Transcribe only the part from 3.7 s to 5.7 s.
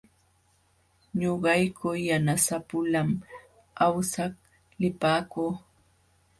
awsaq lipaakuu.